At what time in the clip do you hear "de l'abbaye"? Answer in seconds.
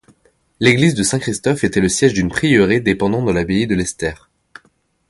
3.23-3.67